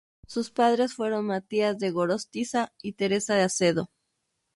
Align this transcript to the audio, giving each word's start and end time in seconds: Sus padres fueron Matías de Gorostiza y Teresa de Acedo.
Sus 0.25 0.49
padres 0.49 0.95
fueron 0.95 1.27
Matías 1.27 1.77
de 1.77 1.91
Gorostiza 1.91 2.73
y 2.81 2.93
Teresa 2.93 3.35
de 3.35 3.43
Acedo. 3.43 3.91